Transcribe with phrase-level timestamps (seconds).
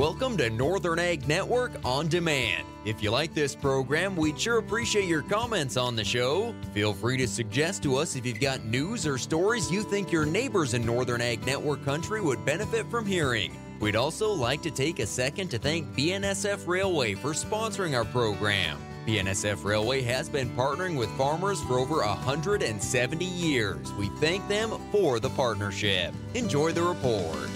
[0.00, 2.66] Welcome to Northern Ag Network On Demand.
[2.86, 6.54] If you like this program, we'd sure appreciate your comments on the show.
[6.72, 10.24] Feel free to suggest to us if you've got news or stories you think your
[10.24, 13.54] neighbors in Northern Ag Network country would benefit from hearing.
[13.78, 18.78] We'd also like to take a second to thank BNSF Railway for sponsoring our program.
[19.06, 23.92] BNSF Railway has been partnering with farmers for over 170 years.
[23.92, 26.14] We thank them for the partnership.
[26.32, 27.50] Enjoy the report.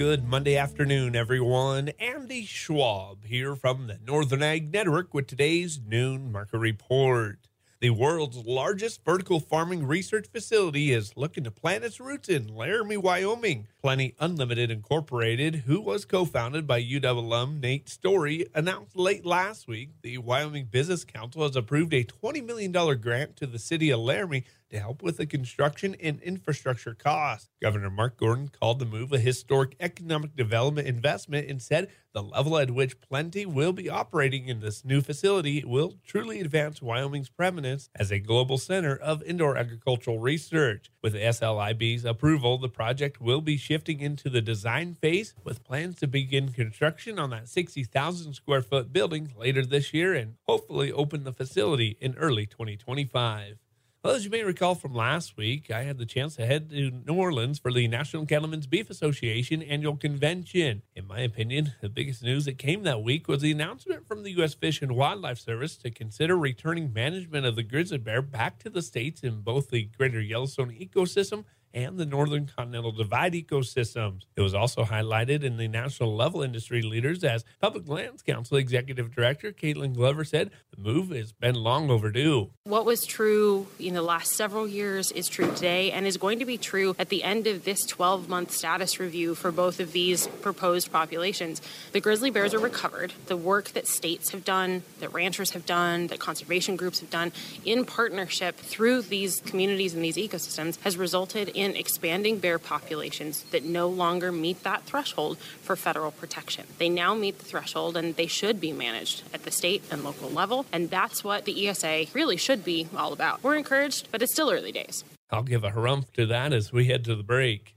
[0.00, 1.90] Good Monday afternoon, everyone.
[1.98, 7.48] Andy Schwab here from the Northern Ag Network with today's noon market report.
[7.80, 12.96] The world's largest vertical farming research facility is looking to plant its roots in Laramie,
[12.96, 13.66] Wyoming.
[13.80, 19.66] Plenty Unlimited Incorporated, who was co founded by UW alum Nate Storey, announced late last
[19.66, 24.00] week the Wyoming Business Council has approved a $20 million grant to the city of
[24.00, 27.48] Laramie to help with the construction and infrastructure costs.
[27.60, 32.58] Governor Mark Gordon called the move a historic economic development investment and said the level
[32.58, 37.88] at which Plenty will be operating in this new facility will truly advance Wyoming's prominence
[37.94, 40.90] as a global center of indoor agricultural research.
[41.02, 46.08] With SLIB's approval, the project will be shifting into the design phase with plans to
[46.08, 51.32] begin construction on that 60,000 square foot building later this year and hopefully open the
[51.32, 53.58] facility in early 2025.
[54.02, 56.90] Well, as you may recall from last week, I had the chance to head to
[56.90, 60.82] New Orleans for the National Cattlemen's Beef Association annual convention.
[60.96, 64.32] In my opinion, the biggest news that came that week was the announcement from the
[64.32, 64.54] U.S.
[64.54, 68.82] Fish and Wildlife Service to consider returning management of the grizzly bear back to the
[68.82, 74.22] states in both the greater Yellowstone ecosystem and the Northern Continental Divide ecosystems.
[74.36, 79.14] It was also highlighted in the national level industry leaders as Public Lands Council Executive
[79.14, 82.50] Director Kaitlynn Glover said the move has been long overdue.
[82.64, 86.44] What was true in the last several years is true today and is going to
[86.44, 90.26] be true at the end of this 12 month status review for both of these
[90.42, 91.60] proposed populations.
[91.92, 93.12] The grizzly bears are recovered.
[93.26, 97.32] The work that states have done, that ranchers have done, that conservation groups have done
[97.64, 103.42] in partnership through these communities and these ecosystems has resulted in in expanding bear populations
[103.50, 106.66] that no longer meet that threshold for federal protection.
[106.78, 110.30] They now meet the threshold and they should be managed at the state and local
[110.30, 110.64] level.
[110.72, 113.42] And that's what the ESA really should be all about.
[113.42, 115.04] We're encouraged, but it's still early days.
[115.30, 117.74] I'll give a harumph to that as we head to the break.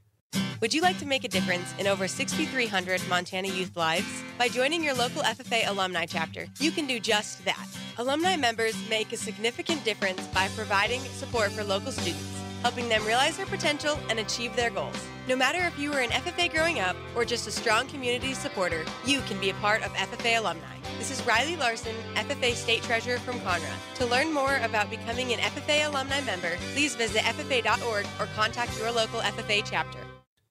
[0.62, 4.22] Would you like to make a difference in over 6,300 Montana youth lives?
[4.38, 7.68] By joining your local FFA alumni chapter, you can do just that.
[7.98, 12.33] Alumni members make a significant difference by providing support for local students
[12.64, 14.96] helping them realize their potential and achieve their goals.
[15.28, 18.86] No matter if you were an FFA growing up or just a strong community supporter,
[19.04, 20.76] you can be a part of FFA alumni.
[20.98, 23.78] This is Riley Larson, FFA State Treasurer from Conrad.
[23.96, 28.90] To learn more about becoming an FFA alumni member, please visit FFA.org or contact your
[28.90, 30.03] local FFA chapter.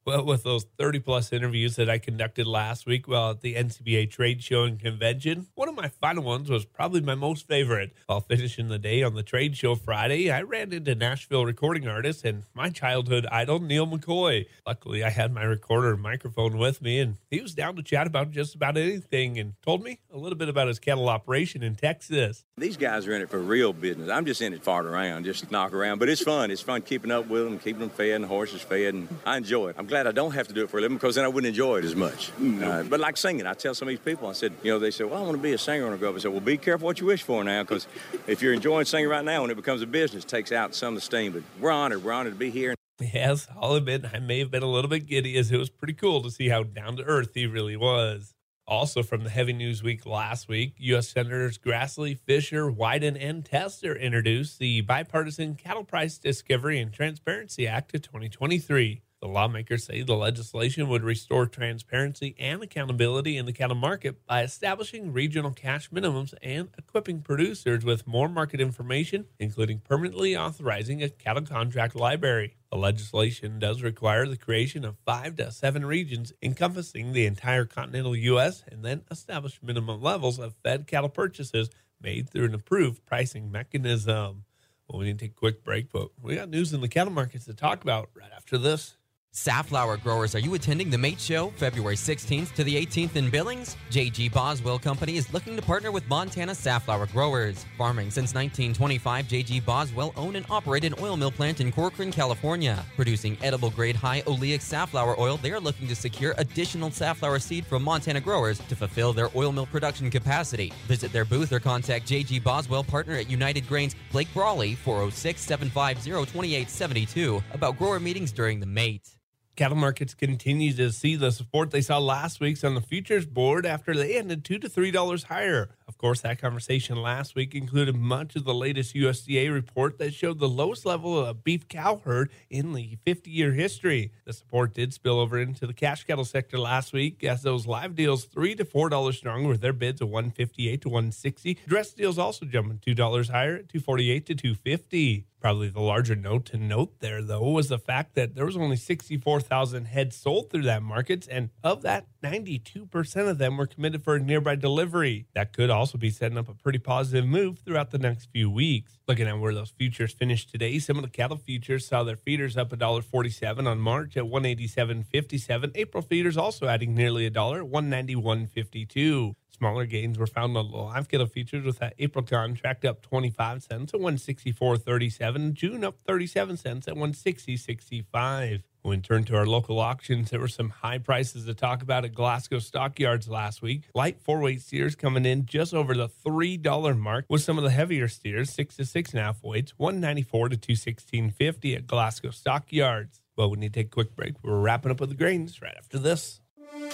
[0.06, 4.12] Well, with those 30 plus interviews that I conducted last week while at the NCBA
[4.12, 7.94] trade show and convention, one of my final ones was probably my most favorite.
[8.08, 12.26] While finishing the day on the trade show Friday, I ran into Nashville recording artist
[12.26, 14.46] and my childhood idol, Neal McCoy.
[14.68, 18.06] Luckily, I had my recorder and microphone with me, and he was down to chat
[18.06, 21.76] about just about anything and told me a little bit about his cattle operation in
[21.76, 22.44] Texas.
[22.58, 24.10] These guys are in it for real business.
[24.10, 26.52] I'm just in it fart around, just knock around, but it's fun.
[26.52, 29.70] It's fun keeping up with them, keeping them fed, and horses fed, and I enjoy
[29.70, 29.78] it.
[29.80, 31.50] I'm glad I don't have to do it for a living because then I wouldn't
[31.50, 32.32] enjoy it as much.
[32.64, 34.90] Uh, but like singing, I tell some of these people, I said, you know, they
[34.90, 36.16] said, well, I want to be a singer when I grow up.
[36.16, 37.86] I said, well, be careful what you wish for now because
[38.26, 40.90] if you're enjoying singing right now, when it becomes a business, it takes out some
[40.90, 41.34] of the steam.
[41.34, 42.04] But we're honored.
[42.04, 42.74] We're honored to be here.
[43.00, 45.94] Yes, I'll admit I may have been a little bit giddy as it was pretty
[45.94, 48.34] cool to see how down to earth he really was.
[48.66, 51.10] Also, from the Heavy News Week last week, U.S.
[51.10, 57.94] Senators Grassley, Fischer, Wyden, and Tester introduced the Bipartisan Cattle Price Discovery and Transparency Act
[57.94, 59.04] of 2023.
[59.24, 64.44] The lawmakers say the legislation would restore transparency and accountability in the cattle market by
[64.44, 71.08] establishing regional cash minimums and equipping producers with more market information, including permanently authorizing a
[71.08, 72.58] cattle contract library.
[72.70, 78.18] The legislation does require the creation of five to seven regions encompassing the entire continental
[78.18, 78.62] U.S.
[78.70, 81.70] and then establish minimum levels of fed cattle purchases
[82.02, 84.44] made through an approved pricing mechanism.
[84.90, 87.14] Well, we need to take a quick break, but we got news in the cattle
[87.14, 88.98] markets to talk about right after this.
[89.36, 93.76] Safflower growers, are you attending the MATE Show February 16th to the 18th in Billings?
[93.90, 97.66] JG Boswell Company is looking to partner with Montana safflower growers.
[97.76, 102.86] Farming since 1925, JG Boswell own and operate an oil mill plant in Corcoran, California.
[102.96, 107.66] Producing edible grade high oleic safflower oil, they are looking to secure additional safflower seed
[107.66, 110.72] from Montana growers to fulfill their oil mill production capacity.
[110.88, 116.12] Visit their booth or contact JG Boswell partner at United Grains, Blake Brawley, 406 750
[116.32, 119.18] 2872 about grower meetings during the MATE.
[119.56, 123.68] Cattle markets continue to see the support they saw last week's on the futures board
[123.68, 125.70] after they ended two to three dollars higher.
[125.88, 130.40] Of course, that conversation last week included much of the latest USDA report that showed
[130.40, 134.12] the lowest level of beef cow herd in the 50 year history.
[134.26, 137.94] The support did spill over into the cash cattle sector last week as those live
[137.94, 141.60] deals three to four dollars strong with their bids of 158 to 160.
[141.68, 145.28] Dress deals also jumping two dollars higher at 248 to 250.
[145.44, 148.78] Probably the larger note to note there, though, was the fact that there was only
[148.78, 154.16] 64,000 heads sold through that market, and of that, 92% of them were committed for
[154.16, 155.26] a nearby delivery.
[155.36, 159.00] That could also be setting up a pretty positive move throughout the next few weeks.
[159.06, 162.56] Looking at where those futures finished today, some of the cattle futures saw their feeders
[162.56, 165.72] up $1.47 on March at 187.57.
[165.76, 169.36] April feeders also adding nearly a dollar, 191.52.
[169.58, 173.64] Smaller gains were found on the live cattle futures with that April contract up 25
[173.64, 175.54] cents at 164.37.
[175.54, 178.64] June up 37 cents at 160.65.
[178.82, 182.14] When turned to our local auctions, there were some high prices to talk about at
[182.14, 183.84] Glasgow stockyards last week.
[183.96, 187.70] Light four weight steers coming in just over the $3 mark, with some of the
[187.70, 193.22] heavier steers, six to six and a half weights, 194 to 216.50 at Glasgow stockyards.
[193.38, 194.34] Well, we need to take a quick break.
[194.44, 196.42] We're wrapping up with the grains right after this.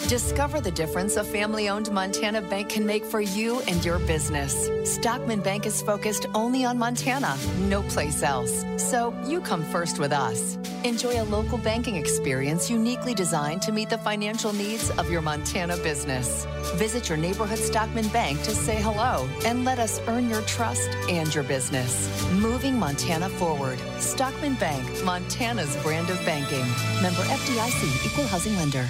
[0.08, 4.70] Discover the difference a family owned Montana bank can make for you and your business.
[4.84, 7.38] Stockman Bank is focused only on Montana,
[7.68, 8.66] no place else.
[8.78, 10.58] So you come first with us.
[10.84, 15.78] Enjoy a local banking experience uniquely designed to meet the financial needs of your Montana
[15.78, 16.48] business.
[16.76, 21.34] Visit your neighborhood Stockman Bank to say hello and let us earn your trust and
[21.36, 22.10] your business.
[22.32, 23.80] Moving Montana forward.
[24.00, 26.66] Stockman Bank, Montana's brand of banking.
[27.02, 28.88] Member FDIC, Equal Housing Lender.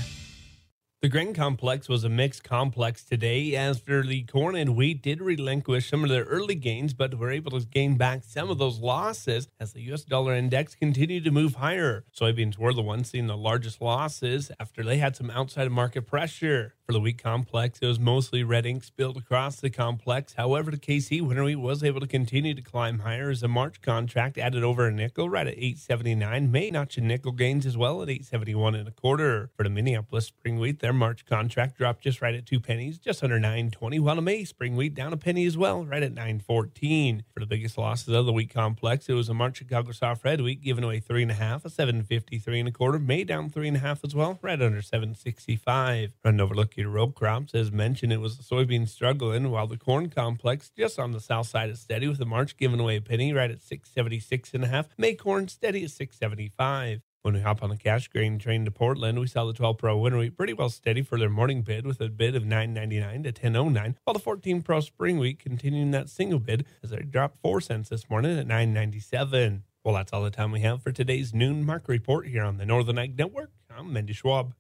[1.02, 5.90] The grain complex was a mixed complex today after the corn and wheat did relinquish
[5.90, 9.48] some of their early gains, but were able to gain back some of those losses
[9.62, 12.04] as the US dollar index continued to move higher.
[12.14, 16.76] Soybeans were the ones seeing the largest losses after they had some outside market pressure.
[16.90, 20.34] For the wheat complex, it was mostly red ink spilled across the complex.
[20.34, 24.40] However, the KC wheat was able to continue to climb higher as the March contract
[24.40, 26.52] added over a nickel right at 879.
[26.52, 29.52] May notching nickel gains as well at 871 and a quarter.
[29.56, 33.24] For the Minneapolis spring wheat, their March contract dropped just right at two pennies, just
[33.24, 37.24] under 920, while the May spring wheat down a penny as well, right at 914.
[37.32, 40.42] For the biggest losses of the wheat complex, it was a March Chicago soft red
[40.42, 42.98] wheat giving away three and a half, a 753 and a quarter.
[42.98, 46.14] May down three and a half as well, right under 765.
[46.26, 47.54] Run over your row crops.
[47.54, 51.48] As mentioned, it was the soybean struggling, while the corn complex just on the south
[51.48, 54.68] side is steady with the March giving away a penny right at 676 and a
[54.68, 54.88] half.
[54.98, 57.02] May corn steady at 675.
[57.22, 59.98] When we hop on the cash grain train to Portland, we saw the 12 Pro
[59.98, 63.34] winter wheat pretty well steady for their morning bid with a bid of 9.99 to
[63.34, 67.60] 10.09, while the 14 Pro spring wheat continuing that single bid as they dropped 4
[67.60, 69.64] cents this morning at 9.97.
[69.84, 72.66] Well, that's all the time we have for today's noon market report here on the
[72.66, 73.52] Northern Ag Network.
[73.70, 74.54] I'm Mendy Schwab.